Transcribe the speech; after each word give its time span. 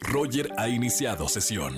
Roger 0.00 0.48
ha 0.58 0.68
iniciado 0.68 1.28
sesión. 1.28 1.76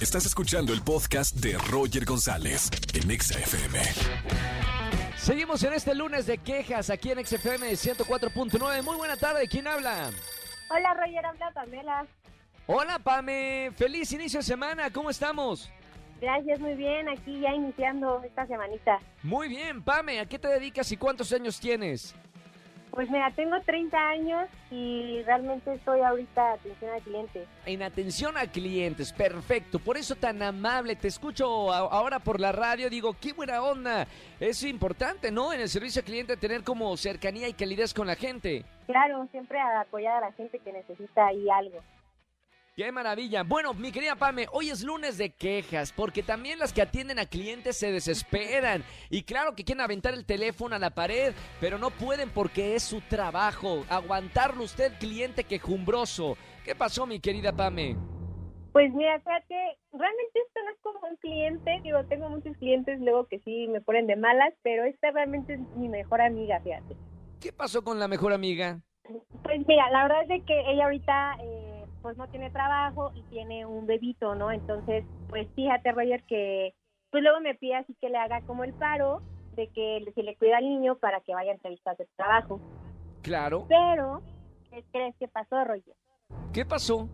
Estás 0.00 0.26
escuchando 0.26 0.72
el 0.72 0.82
podcast 0.82 1.36
de 1.36 1.56
Roger 1.70 2.04
González 2.04 2.70
en 2.94 3.10
Exa 3.10 3.38
FM. 3.38 3.78
Seguimos 5.16 5.62
en 5.62 5.74
este 5.74 5.94
lunes 5.94 6.26
de 6.26 6.38
quejas 6.38 6.90
aquí 6.90 7.10
en 7.10 7.24
XFM 7.24 7.70
104.9. 7.72 8.82
Muy 8.82 8.96
buena 8.96 9.16
tarde, 9.16 9.46
¿quién 9.48 9.66
habla? 9.66 10.10
Hola 10.70 10.94
Roger, 10.94 11.26
habla 11.26 11.50
Pamela. 11.52 12.06
Hola 12.66 12.98
Pame, 12.98 13.72
feliz 13.76 14.12
inicio 14.12 14.40
de 14.40 14.44
semana, 14.44 14.90
¿cómo 14.90 15.10
estamos? 15.10 15.70
Gracias, 16.20 16.60
muy 16.60 16.74
bien, 16.74 17.08
aquí 17.08 17.40
ya 17.40 17.52
iniciando 17.54 18.22
esta 18.22 18.46
semanita. 18.46 19.00
Muy 19.22 19.48
bien, 19.48 19.82
Pame, 19.82 20.20
¿a 20.20 20.26
qué 20.26 20.38
te 20.38 20.48
dedicas 20.48 20.90
y 20.92 20.96
cuántos 20.96 21.32
años 21.32 21.58
tienes? 21.58 22.14
Pues 22.90 23.08
mira, 23.08 23.30
tengo 23.36 23.60
30 23.60 23.96
años 23.96 24.48
y 24.70 25.22
realmente 25.22 25.72
estoy 25.74 26.00
ahorita 26.00 26.54
atención 26.54 26.90
al 26.92 27.00
cliente. 27.02 27.46
En 27.64 27.82
atención 27.82 28.36
a 28.36 28.46
clientes, 28.46 29.12
perfecto, 29.12 29.78
por 29.78 29.96
eso 29.96 30.16
tan 30.16 30.42
amable, 30.42 30.96
te 30.96 31.08
escucho 31.08 31.72
a- 31.72 31.78
ahora 31.78 32.18
por 32.18 32.40
la 32.40 32.50
radio, 32.52 32.90
digo, 32.90 33.14
qué 33.20 33.32
buena 33.32 33.62
onda, 33.62 34.06
es 34.40 34.62
importante, 34.64 35.30
¿no? 35.30 35.52
En 35.52 35.60
el 35.60 35.68
servicio 35.68 36.00
al 36.00 36.06
cliente 36.06 36.36
tener 36.36 36.64
como 36.64 36.96
cercanía 36.96 37.48
y 37.48 37.52
calidez 37.54 37.94
con 37.94 38.06
la 38.08 38.16
gente. 38.16 38.64
Claro, 38.86 39.26
siempre 39.30 39.58
a 39.60 39.82
apoyar 39.82 40.22
a 40.24 40.28
la 40.28 40.32
gente 40.32 40.58
que 40.58 40.72
necesita 40.72 41.26
ahí 41.28 41.48
algo. 41.48 41.78
Qué 42.76 42.92
maravilla. 42.92 43.42
Bueno, 43.42 43.74
mi 43.74 43.90
querida 43.90 44.14
Pame, 44.14 44.46
hoy 44.52 44.70
es 44.70 44.84
lunes 44.84 45.18
de 45.18 45.30
quejas, 45.30 45.92
porque 45.92 46.22
también 46.22 46.60
las 46.60 46.72
que 46.72 46.80
atienden 46.80 47.18
a 47.18 47.26
clientes 47.26 47.76
se 47.76 47.90
desesperan. 47.90 48.84
Y 49.10 49.24
claro 49.24 49.56
que 49.56 49.64
quieren 49.64 49.82
aventar 49.82 50.14
el 50.14 50.24
teléfono 50.24 50.76
a 50.76 50.78
la 50.78 50.90
pared, 50.90 51.34
pero 51.60 51.78
no 51.78 51.90
pueden 51.90 52.30
porque 52.30 52.76
es 52.76 52.84
su 52.84 53.00
trabajo. 53.00 53.84
Aguantarlo 53.88 54.62
usted, 54.62 54.92
cliente 55.00 55.44
quejumbroso. 55.44 56.36
¿Qué 56.64 56.76
pasó, 56.76 57.06
mi 57.06 57.18
querida 57.18 57.52
Pame? 57.52 57.96
Pues 58.72 58.92
mira, 58.94 59.18
fíjate, 59.18 59.78
realmente 59.92 60.38
esto 60.46 60.60
no 60.64 60.70
es 60.70 60.80
como 60.80 61.00
un 61.10 61.16
cliente, 61.16 61.80
digo, 61.82 62.04
tengo 62.04 62.28
muchos 62.28 62.56
clientes 62.58 63.00
luego 63.00 63.26
que 63.26 63.40
sí 63.40 63.66
me 63.66 63.80
ponen 63.80 64.06
de 64.06 64.14
malas, 64.14 64.54
pero 64.62 64.84
esta 64.84 65.10
realmente 65.10 65.54
es 65.54 65.60
mi 65.74 65.88
mejor 65.88 66.20
amiga, 66.20 66.60
fíjate. 66.60 66.94
¿Qué 67.40 67.52
pasó 67.52 67.82
con 67.82 67.98
la 67.98 68.06
mejor 68.06 68.32
amiga? 68.32 68.80
Pues 69.42 69.66
mira, 69.66 69.90
la 69.90 70.04
verdad 70.04 70.22
es 70.22 70.28
de 70.28 70.44
que 70.44 70.60
ella 70.70 70.84
ahorita 70.84 71.36
pues 72.02 72.16
no 72.16 72.28
tiene 72.28 72.50
trabajo 72.50 73.12
y 73.14 73.22
tiene 73.24 73.66
un 73.66 73.86
bebito, 73.86 74.34
¿no? 74.34 74.50
Entonces, 74.50 75.04
pues 75.28 75.48
fíjate, 75.54 75.92
Roger, 75.92 76.22
que 76.24 76.74
pues 77.10 77.22
luego 77.22 77.40
me 77.40 77.54
pide 77.54 77.76
así 77.76 77.94
que 78.00 78.08
le 78.08 78.18
haga 78.18 78.40
como 78.42 78.64
el 78.64 78.72
paro 78.72 79.20
de 79.56 79.68
que 79.68 80.04
si 80.14 80.22
le 80.22 80.36
cuida 80.36 80.58
al 80.58 80.64
niño 80.64 80.96
para 80.96 81.20
que 81.20 81.34
vaya 81.34 81.50
a 81.50 81.54
entrevistas 81.54 81.98
de 81.98 82.06
trabajo. 82.16 82.60
Claro. 83.22 83.66
Pero, 83.68 84.22
¿qué 84.70 84.84
crees 84.92 85.16
que 85.16 85.28
pasó, 85.28 85.64
Roger? 85.64 85.94
¿Qué 86.52 86.64
pasó? 86.64 87.08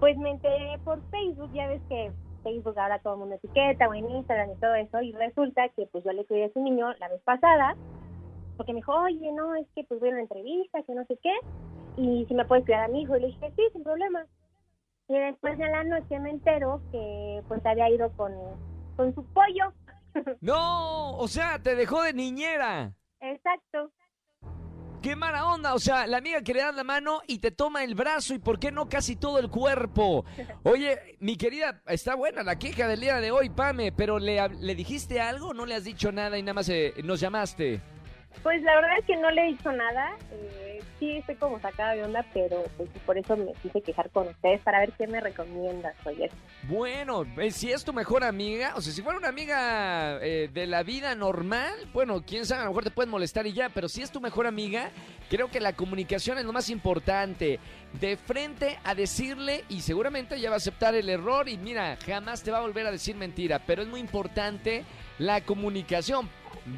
Pues 0.00 0.16
me 0.16 0.30
enteré 0.30 0.78
por 0.84 1.00
Facebook, 1.10 1.50
ya 1.52 1.66
ves 1.66 1.82
que 1.88 2.12
Facebook 2.42 2.78
ahora 2.78 3.00
todo 3.00 3.14
el 3.14 3.20
mundo 3.20 3.34
etiqueta 3.34 3.88
o 3.88 3.94
en 3.94 4.08
Instagram 4.08 4.52
y 4.52 4.60
todo 4.60 4.74
eso, 4.74 5.02
y 5.02 5.12
resulta 5.12 5.68
que 5.70 5.86
pues 5.86 6.04
yo 6.04 6.12
le 6.12 6.24
cuidé 6.24 6.44
a 6.44 6.52
su 6.52 6.62
niño 6.62 6.92
la 6.94 7.08
vez 7.08 7.20
pasada, 7.22 7.74
porque 8.56 8.72
me 8.72 8.78
dijo, 8.78 8.92
oye, 8.94 9.32
no, 9.32 9.54
es 9.56 9.66
que 9.74 9.84
pues 9.84 10.00
voy 10.00 10.10
a 10.10 10.12
una 10.12 10.22
entrevista, 10.22 10.82
que 10.82 10.94
no 10.94 11.04
sé 11.06 11.18
qué, 11.22 11.32
y 11.96 12.24
si 12.26 12.34
me 12.34 12.44
puedes 12.44 12.64
cuidar 12.64 12.84
a 12.84 12.88
mi 12.88 13.02
hijo, 13.02 13.16
y 13.16 13.20
le 13.20 13.26
dije, 13.28 13.52
sí, 13.56 13.62
sin 13.72 13.82
problema. 13.82 14.24
Y 15.08 15.18
después 15.18 15.56
de 15.58 15.68
la 15.68 15.84
noche 15.84 16.18
me 16.18 16.30
entero 16.30 16.80
que 16.90 17.42
pues 17.48 17.64
había 17.64 17.88
ido 17.90 18.10
con, 18.16 18.32
con 18.96 19.14
su 19.14 19.24
pollo. 19.24 19.72
No, 20.40 21.18
o 21.18 21.28
sea, 21.28 21.62
te 21.62 21.76
dejó 21.76 22.02
de 22.02 22.14
niñera. 22.14 22.94
Exacto. 23.20 23.92
¡Qué 25.02 25.14
mala 25.14 25.46
onda! 25.52 25.74
O 25.74 25.78
sea, 25.78 26.06
la 26.06 26.16
amiga 26.16 26.40
que 26.40 26.54
le 26.54 26.60
das 26.60 26.74
la 26.74 26.82
mano 26.82 27.20
y 27.26 27.38
te 27.38 27.50
toma 27.50 27.84
el 27.84 27.94
brazo 27.94 28.32
y 28.32 28.38
por 28.38 28.58
qué 28.58 28.72
no 28.72 28.88
casi 28.88 29.14
todo 29.14 29.38
el 29.38 29.50
cuerpo. 29.50 30.24
Oye, 30.64 31.18
mi 31.20 31.36
querida, 31.36 31.82
está 31.86 32.14
buena 32.14 32.42
la 32.42 32.58
queja 32.58 32.88
del 32.88 33.00
día 33.00 33.20
de 33.20 33.30
hoy, 33.30 33.50
Pame, 33.50 33.92
pero 33.92 34.18
¿le, 34.18 34.48
le 34.48 34.74
dijiste 34.74 35.20
algo? 35.20 35.52
¿No 35.52 35.66
le 35.66 35.74
has 35.74 35.84
dicho 35.84 36.10
nada 36.10 36.38
y 36.38 36.42
nada 36.42 36.54
más 36.54 36.68
eh, 36.70 36.94
nos 37.04 37.20
llamaste? 37.20 37.82
Pues 38.42 38.62
la 38.62 38.74
verdad 38.76 38.98
es 38.98 39.04
que 39.04 39.16
no 39.16 39.30
le 39.30 39.44
dicho 39.44 39.72
nada. 39.72 40.16
Eh, 40.30 40.80
sí, 40.98 41.16
estoy 41.16 41.34
como 41.36 41.60
sacada 41.60 41.94
de 41.94 42.04
onda, 42.04 42.24
pero 42.32 42.64
pues 42.76 42.88
por 43.04 43.18
eso 43.18 43.36
me 43.36 43.52
quise 43.62 43.80
quejar 43.80 44.10
con 44.10 44.28
ustedes 44.28 44.60
para 44.60 44.80
ver 44.80 44.92
qué 44.92 45.06
me 45.06 45.20
recomiendas, 45.20 45.94
oye. 46.04 46.30
Bueno, 46.64 47.24
eh, 47.38 47.50
si 47.50 47.72
es 47.72 47.84
tu 47.84 47.92
mejor 47.92 48.24
amiga, 48.24 48.74
o 48.76 48.80
sea, 48.80 48.92
si 48.92 49.02
fuera 49.02 49.18
una 49.18 49.28
amiga 49.28 50.18
eh, 50.22 50.48
de 50.52 50.66
la 50.66 50.82
vida 50.82 51.14
normal, 51.14 51.72
bueno, 51.92 52.22
quién 52.26 52.46
sabe, 52.46 52.62
a 52.62 52.64
lo 52.64 52.70
mejor 52.70 52.84
te 52.84 52.90
pueden 52.90 53.10
molestar 53.10 53.46
y 53.46 53.52
ya, 53.52 53.68
pero 53.68 53.88
si 53.88 54.02
es 54.02 54.10
tu 54.10 54.20
mejor 54.20 54.46
amiga, 54.46 54.90
creo 55.28 55.50
que 55.50 55.60
la 55.60 55.74
comunicación 55.74 56.38
es 56.38 56.44
lo 56.44 56.52
más 56.52 56.70
importante. 56.70 57.58
De 58.00 58.16
frente 58.16 58.78
a 58.84 58.94
decirle 58.94 59.64
y 59.68 59.80
seguramente 59.80 60.36
ella 60.36 60.50
va 60.50 60.56
a 60.56 60.58
aceptar 60.58 60.94
el 60.94 61.08
error 61.08 61.48
y 61.48 61.56
mira, 61.56 61.96
jamás 62.04 62.42
te 62.42 62.50
va 62.50 62.58
a 62.58 62.62
volver 62.62 62.86
a 62.86 62.90
decir 62.90 63.16
mentira, 63.16 63.60
pero 63.66 63.82
es 63.82 63.88
muy 63.88 64.00
importante 64.00 64.84
la 65.18 65.42
comunicación. 65.42 66.28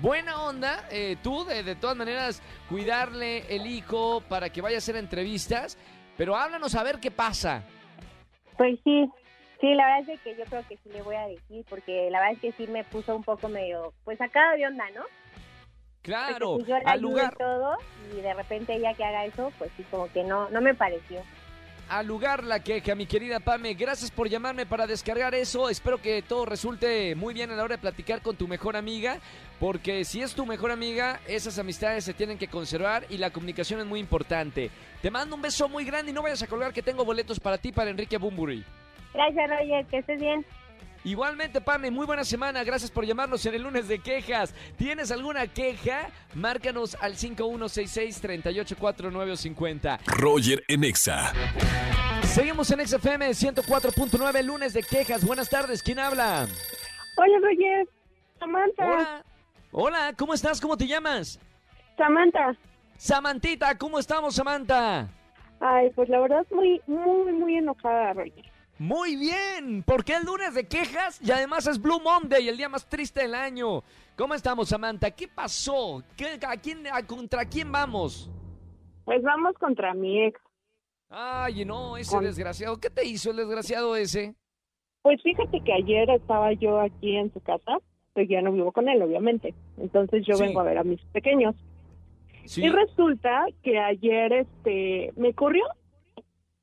Buena 0.01 0.43
onda, 0.43 0.87
eh, 0.91 1.17
tú 1.23 1.45
de, 1.45 1.63
de 1.63 1.75
todas 1.75 1.97
maneras 1.97 2.43
cuidarle 2.69 3.45
el 3.55 3.67
hijo 3.67 4.21
para 4.29 4.51
que 4.51 4.61
vaya 4.61 4.77
a 4.77 4.79
hacer 4.79 4.97
entrevistas, 4.97 5.79
pero 6.17 6.37
háblanos 6.37 6.75
a 6.75 6.83
ver 6.83 7.01
qué 7.01 7.11
pasa. 7.11 7.63
Pues 8.59 8.79
sí, 8.85 9.09
sí, 9.61 9.75
la 9.75 9.87
verdad 9.87 10.11
es 10.15 10.21
que 10.21 10.37
yo 10.37 10.45
creo 10.45 10.67
que 10.69 10.77
sí 10.77 10.91
le 10.91 11.03
voy 11.03 11.17
a 11.17 11.27
decir, 11.27 11.65
porque 11.71 12.09
la 12.11 12.21
verdad 12.21 12.35
es 12.35 12.41
que 12.41 12.53
sí 12.53 12.71
me 12.71 12.85
puso 12.85 13.15
un 13.17 13.25
poco 13.25 13.49
medio, 13.49 13.95
pues 14.05 14.19
sacado 14.19 14.57
de 14.57 14.67
onda, 14.67 14.85
¿no? 14.95 15.03
Claro, 16.03 16.57
pues, 16.57 16.67
yo 16.67 16.77
al 16.85 17.01
lugar, 17.01 17.37
todo, 17.37 17.77
y 18.13 18.21
de 18.21 18.35
repente 18.35 18.75
ella 18.75 18.95
que 18.95 19.05
haga 19.05 19.25
eso, 19.25 19.53
pues 19.59 19.71
sí, 19.77 19.85
como 19.91 20.11
que 20.13 20.25
no, 20.25 20.49
no 20.51 20.61
me 20.61 20.75
pareció. 20.75 21.23
Al 21.89 22.07
lugar 22.07 22.45
la 22.45 22.61
queja, 22.61 22.95
mi 22.95 23.07
querida 23.07 23.41
Pame. 23.41 23.75
Gracias 23.75 24.11
por 24.11 24.29
llamarme 24.29 24.67
para 24.67 24.87
descargar 24.87 25.35
eso. 25.35 25.69
Espero 25.69 26.01
que 26.01 26.23
todo 26.23 26.45
resulte 26.45 27.15
muy 27.15 27.35
bien 27.35 27.51
a 27.51 27.57
la 27.57 27.65
hora 27.65 27.77
de 27.77 27.83
platicar 27.83 28.23
con 28.23 28.37
tu 28.37 28.47
mejor 28.47 28.77
amiga, 28.77 29.19
porque 29.59 30.05
si 30.05 30.23
es 30.23 30.35
tu 30.35 30.47
mejor 30.47 30.71
amiga, 30.71 31.21
esas 31.27 31.59
amistades 31.59 32.05
se 32.05 32.15
tienen 32.15 32.39
que 32.39 32.49
conservar 32.49 33.05
y 33.09 33.19
la 33.19 33.31
comunicación 33.31 33.81
es 33.81 33.87
muy 33.87 34.01
importante. 34.01 34.71
Te 35.03 35.11
mando 35.11 35.37
un 35.37 35.43
beso 35.43 35.69
muy 35.69 35.85
grande 35.85 36.11
y 36.11 36.15
no 36.15 36.23
vayas 36.23 36.43
a 36.43 36.47
colgar 36.47 36.73
que 36.73 36.83
tengo 36.83 37.05
boletos 37.05 37.41
para 37.41 37.59
ti 37.59 37.73
para 37.73 37.91
Enrique 37.91 38.19
Bumburi. 38.19 38.65
Gracias, 39.15 39.51
Roger, 39.51 39.87
que 39.87 39.99
estés 39.99 40.21
bien. 40.21 40.45
Igualmente, 41.05 41.61
Pame, 41.61 41.91
muy 41.91 42.07
buena 42.07 42.25
semana. 42.25 42.65
Gracias 42.65 42.91
por 42.91 43.05
llamarnos 43.05 43.45
en 43.47 43.55
el 43.55 43.63
lunes 43.63 43.89
de 43.89 43.99
quejas. 44.01 44.55
¿Tienes 44.77 45.11
alguna 45.11 45.47
queja? 45.47 46.11
Márcanos 46.35 46.97
al 47.01 47.15
5166-384950. 47.15 49.99
Roger 50.07 50.63
en 50.69 50.85
Exa. 50.85 51.33
Seguimos 52.23 52.71
en 52.71 52.87
XFM 52.87 53.31
104.9, 53.31 54.43
lunes 54.43 54.75
de 54.75 54.83
quejas. 54.83 55.25
Buenas 55.25 55.49
tardes, 55.49 55.83
¿quién 55.83 55.99
habla? 55.99 56.47
Hola, 57.17 57.39
Roger. 57.43 57.89
Samantha. 58.39 58.87
Hola. 58.87 59.25
Hola, 59.73 60.13
¿cómo 60.17 60.35
estás? 60.35 60.61
¿Cómo 60.61 60.77
te 60.77 60.87
llamas? 60.87 61.41
Samantha. 61.97 62.55
Samantita, 62.97 63.77
¿cómo 63.79 63.99
estamos, 63.99 64.35
Samantha? 64.35 65.09
Ay, 65.61 65.91
pues 65.95 66.09
la 66.09 66.21
verdad 66.21 66.47
muy, 66.51 66.81
muy, 66.87 67.33
muy 67.33 67.57
enojada, 67.57 68.13
Roger. 68.13 68.45
Muy 68.79 69.17
bien, 69.17 69.83
porque 69.85 70.15
el 70.15 70.25
lunes 70.25 70.55
de 70.55 70.69
quejas 70.69 71.21
y 71.21 71.31
además 71.33 71.67
es 71.67 71.81
Blue 71.83 72.01
Monday, 72.01 72.49
el 72.49 72.57
día 72.57 72.69
más 72.69 72.89
triste 72.89 73.23
del 73.23 73.35
año. 73.35 73.83
¿Cómo 74.17 74.35
estamos, 74.35 74.69
Samantha? 74.69 75.11
¿Qué 75.11 75.27
pasó? 75.29 76.03
¿Qué, 76.17 76.39
a 76.47 76.57
quién, 76.57 76.87
a- 76.87 77.05
¿Contra 77.05 77.45
quién 77.45 77.73
vamos? 77.73 78.31
Pues 79.05 79.21
vamos 79.23 79.55
contra 79.59 79.95
mi 79.95 80.23
ex. 80.27 80.41
Ay, 81.09 81.65
no, 81.65 81.97
ese 81.97 82.15
Con- 82.15 82.25
desgraciado. 82.25 82.77
¿Qué 82.79 82.91
te 82.91 83.05
hizo 83.05 83.31
el 83.31 83.39
desgraciado 83.39 83.97
ese? 83.97 84.35
Pues 85.03 85.21
fíjate 85.23 85.61
que 85.65 85.73
ayer 85.73 86.11
estaba 86.11 86.53
yo 86.53 86.81
aquí 86.81 87.17
en 87.17 87.33
su 87.33 87.41
casa, 87.41 87.79
pues 88.13 88.29
ya 88.29 88.43
no 88.43 88.53
vivo 88.53 88.71
con 88.73 88.89
él, 88.89 89.01
obviamente. 89.03 89.55
Entonces 89.79 90.25
yo 90.27 90.35
Sí. 90.35 90.43
vengo 90.45 90.61
a 90.61 90.65
ver 90.65 90.79
a 90.79 90.85
mis 90.85 91.01
pequeños. 91.07 91.57
Sí. 92.45 92.65
Y 92.65 92.69
resulta 92.69 93.45
que 93.63 93.79
ayer 93.79 94.33
este 94.33 95.13
me 95.17 95.33
corrió. 95.35 95.65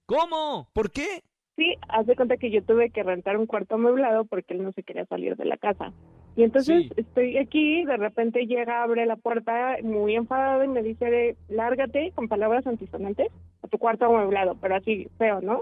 ¿Cómo? 0.05 0.69
¿Por 0.73 0.91
qué? 0.91 1.23
Sí, 1.55 1.75
haz 1.87 2.05
de 2.05 2.15
cuenta 2.15 2.37
que 2.37 2.51
yo 2.51 2.61
tuve 2.63 2.89
que 2.89 3.03
rentar 3.03 3.37
un 3.37 3.45
cuarto 3.45 3.75
amueblado 3.75 4.25
porque 4.25 4.53
él 4.53 4.63
no 4.63 4.71
se 4.73 4.83
quería 4.83 5.05
salir 5.05 5.37
de 5.37 5.45
la 5.45 5.55
casa. 5.57 5.93
Y 6.35 6.43
entonces 6.43 6.83
Sí. 6.83 6.91
estoy 6.97 7.37
aquí, 7.37 7.85
de 7.85 7.95
repente 7.95 8.45
llega, 8.45 8.83
abre 8.83 9.05
la 9.05 9.15
puerta 9.15 9.77
muy 9.81 10.15
enfadado 10.15 10.65
y 10.65 10.67
me 10.67 10.83
dice, 10.83 11.37
lárgate 11.47 12.11
con 12.13 12.27
palabras 12.27 12.67
antisonantes 12.67 13.27
a 13.63 13.67
tu 13.69 13.77
cuarto 13.77 14.05
amueblado, 14.05 14.55
pero 14.59 14.75
así 14.75 15.07
feo, 15.17 15.39
¿no? 15.39 15.61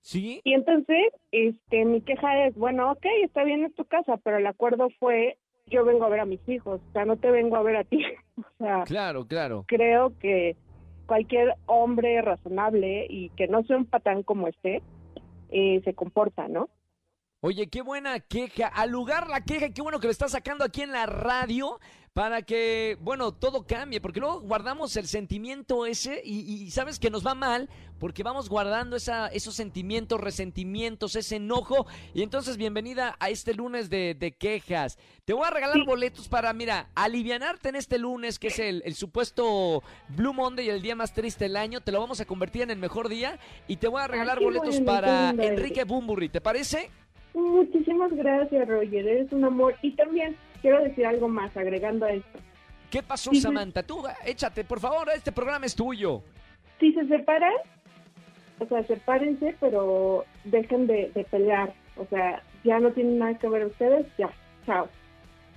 ¿Sí? 0.00 0.40
Y 0.42 0.54
entonces, 0.54 1.12
este, 1.30 1.84
mi 1.84 2.00
queja 2.00 2.46
es, 2.46 2.56
bueno, 2.56 2.90
ok, 2.90 3.06
está 3.22 3.44
bien 3.44 3.62
en 3.62 3.72
tu 3.72 3.84
casa, 3.84 4.16
pero 4.24 4.38
el 4.38 4.46
acuerdo 4.48 4.88
fue, 4.98 5.38
yo 5.68 5.84
vengo 5.84 6.04
a 6.04 6.08
ver 6.08 6.18
a 6.18 6.24
mis 6.26 6.40
hijos, 6.48 6.80
o 6.88 6.92
sea, 6.92 7.04
no 7.04 7.16
te 7.16 7.30
vengo 7.30 7.54
a 7.54 7.62
ver 7.62 7.76
a 7.76 7.84
ti. 7.84 8.02
o 8.38 8.42
sea, 8.58 8.82
Claro, 8.82 9.24
claro. 9.28 9.64
creo 9.68 10.18
que 10.18 10.56
cualquier 11.06 11.54
hombre 11.66 12.20
razonable 12.22 13.06
y 13.08 13.28
que 13.30 13.46
no 13.46 13.62
sea 13.64 13.76
un 13.76 13.84
patán 13.86 14.24
como 14.24 14.48
este, 14.48 14.82
eh, 15.52 15.80
se 15.84 15.94
comporta, 15.94 16.48
¿no? 16.48 16.68
Oye, 17.44 17.66
qué 17.68 17.82
buena 17.82 18.20
queja. 18.20 18.68
Al 18.68 18.90
lugar 18.90 19.28
la 19.28 19.40
queja, 19.40 19.70
qué 19.70 19.82
bueno 19.82 19.98
que 19.98 20.06
lo 20.06 20.12
estás 20.12 20.30
sacando 20.30 20.64
aquí 20.64 20.82
en 20.82 20.92
la 20.92 21.06
radio. 21.06 21.80
para 22.12 22.42
que, 22.42 22.98
bueno, 23.00 23.32
todo 23.32 23.66
cambie, 23.66 24.00
porque 24.00 24.20
luego 24.20 24.40
guardamos 24.40 24.96
el 24.96 25.06
sentimiento 25.08 25.86
ese 25.86 26.20
y, 26.22 26.40
y 26.40 26.70
sabes 26.70 26.98
que 26.98 27.08
nos 27.08 27.26
va 27.26 27.34
mal 27.34 27.70
porque 27.98 28.22
vamos 28.22 28.50
guardando 28.50 28.96
esa, 28.96 29.28
esos 29.28 29.54
sentimientos, 29.54 30.20
resentimientos, 30.20 31.16
ese 31.16 31.36
enojo. 31.36 31.86
Y 32.12 32.22
entonces, 32.22 32.58
bienvenida 32.58 33.16
a 33.18 33.30
este 33.30 33.54
lunes 33.54 33.88
de, 33.88 34.14
de 34.14 34.32
quejas. 34.32 34.98
Te 35.24 35.32
voy 35.32 35.46
a 35.46 35.50
regalar 35.50 35.86
boletos 35.86 36.28
para, 36.28 36.52
mira, 36.52 36.90
alivianarte 36.94 37.70
en 37.70 37.76
este 37.76 37.98
lunes, 37.98 38.38
que 38.38 38.48
es 38.48 38.58
el, 38.58 38.82
el 38.84 38.94
supuesto 38.94 39.82
Blue 40.08 40.34
Monday, 40.34 40.68
el 40.68 40.82
día 40.82 40.96
más 40.96 41.14
triste 41.14 41.44
del 41.44 41.56
año. 41.56 41.80
Te 41.80 41.92
lo 41.92 42.00
vamos 42.00 42.20
a 42.20 42.26
convertir 42.26 42.62
en 42.62 42.70
el 42.70 42.78
mejor 42.78 43.08
día 43.08 43.38
y 43.68 43.76
te 43.76 43.88
voy 43.88 44.02
a 44.02 44.08
regalar 44.08 44.40
boletos 44.40 44.80
bueno, 44.80 44.86
para 44.86 45.30
Enrique 45.30 45.84
Bumburri. 45.84 46.28
¿Te 46.28 46.40
parece? 46.40 46.90
Muchísimas 47.34 48.12
gracias, 48.12 48.68
Roger. 48.68 49.06
Eres 49.06 49.32
un 49.32 49.44
amor. 49.44 49.74
Y 49.82 49.92
también 49.92 50.36
quiero 50.60 50.82
decir 50.82 51.06
algo 51.06 51.28
más, 51.28 51.56
agregando 51.56 52.06
a 52.06 52.12
esto. 52.12 52.38
¿Qué 52.90 53.02
pasó, 53.02 53.30
sí. 53.30 53.40
Samantha? 53.40 53.82
Tú, 53.82 54.02
échate, 54.24 54.64
por 54.64 54.80
favor, 54.80 55.08
este 55.14 55.32
programa 55.32 55.66
es 55.66 55.74
tuyo. 55.74 56.22
Si 56.78 56.92
se 56.92 57.06
separan, 57.08 57.54
o 58.58 58.66
sea, 58.66 58.84
sepárense, 58.84 59.56
pero 59.60 60.24
dejen 60.44 60.86
de, 60.86 61.10
de 61.14 61.24
pelear. 61.24 61.72
O 61.96 62.06
sea, 62.06 62.42
ya 62.64 62.78
no 62.78 62.92
tienen 62.92 63.18
nada 63.18 63.38
que 63.38 63.48
ver 63.48 63.66
ustedes, 63.66 64.06
ya. 64.18 64.30
Chao. 64.66 64.88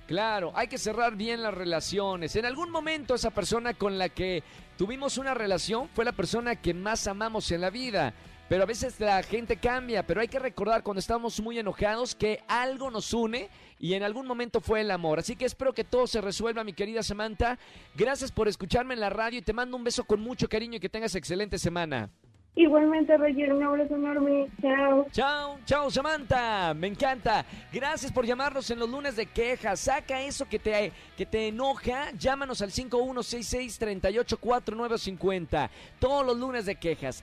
Claro, 0.06 0.52
hay 0.54 0.68
que 0.68 0.78
cerrar 0.78 1.16
bien 1.16 1.42
las 1.42 1.52
relaciones. 1.52 2.36
En 2.36 2.46
algún 2.46 2.70
momento 2.70 3.14
esa 3.14 3.32
persona 3.32 3.74
con 3.74 3.98
la 3.98 4.08
que 4.08 4.42
tuvimos 4.78 5.18
una 5.18 5.34
relación 5.34 5.88
fue 5.88 6.04
la 6.04 6.12
persona 6.12 6.56
que 6.56 6.74
más 6.74 7.08
amamos 7.08 7.50
en 7.50 7.60
la 7.60 7.70
vida. 7.70 8.14
Pero 8.48 8.62
a 8.62 8.66
veces 8.66 9.00
la 9.00 9.22
gente 9.22 9.56
cambia, 9.56 10.06
pero 10.06 10.20
hay 10.20 10.28
que 10.28 10.38
recordar 10.38 10.82
cuando 10.82 11.00
estamos 11.00 11.40
muy 11.40 11.58
enojados 11.58 12.14
que 12.14 12.40
algo 12.46 12.90
nos 12.90 13.12
une 13.12 13.48
y 13.78 13.94
en 13.94 14.04
algún 14.04 14.26
momento 14.26 14.60
fue 14.60 14.82
el 14.82 14.90
amor. 14.90 15.18
Así 15.18 15.34
que 15.34 15.44
espero 15.44 15.72
que 15.72 15.84
todo 15.84 16.06
se 16.06 16.20
resuelva, 16.20 16.62
mi 16.62 16.72
querida 16.72 17.02
Samantha. 17.02 17.58
Gracias 17.96 18.30
por 18.30 18.46
escucharme 18.46 18.94
en 18.94 19.00
la 19.00 19.10
radio 19.10 19.40
y 19.40 19.42
te 19.42 19.52
mando 19.52 19.76
un 19.76 19.82
beso 19.82 20.04
con 20.04 20.20
mucho 20.20 20.48
cariño 20.48 20.76
y 20.76 20.80
que 20.80 20.88
tengas 20.88 21.14
excelente 21.16 21.58
semana. 21.58 22.10
Igualmente, 22.58 23.14
Roger, 23.18 23.52
un 23.52 23.64
abrazo 23.64 23.96
enorme. 23.96 24.46
Chao. 24.62 25.06
Chao, 25.12 25.58
chao 25.66 25.90
Samantha, 25.90 26.72
me 26.72 26.86
encanta. 26.86 27.44
Gracias 27.70 28.10
por 28.10 28.24
llamarnos 28.24 28.70
en 28.70 28.78
los 28.78 28.88
lunes 28.88 29.14
de 29.14 29.26
quejas. 29.26 29.80
Saca 29.80 30.22
eso 30.22 30.48
que 30.48 30.58
te, 30.58 30.90
que 31.18 31.26
te 31.26 31.48
enoja. 31.48 32.12
Llámanos 32.12 32.62
al 32.62 32.70
5166-384950. 32.70 35.68
Todos 35.98 36.24
los 36.24 36.38
lunes 36.38 36.64
de 36.64 36.76
quejas. 36.76 37.22